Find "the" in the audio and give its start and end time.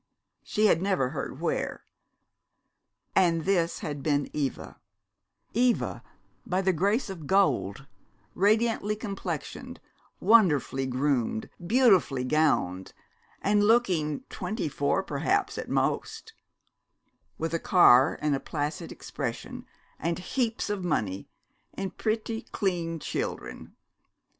6.63-6.73